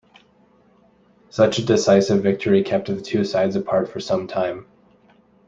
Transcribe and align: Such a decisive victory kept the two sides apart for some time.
Such 1.29 1.59
a 1.59 1.63
decisive 1.63 2.23
victory 2.23 2.63
kept 2.63 2.87
the 2.87 2.99
two 2.99 3.23
sides 3.23 3.55
apart 3.55 3.87
for 3.87 3.99
some 3.99 4.25
time. 4.25 4.65